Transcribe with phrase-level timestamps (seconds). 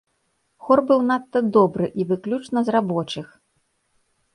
[0.67, 3.27] Хор быў надта добры, і выключна з рабочых.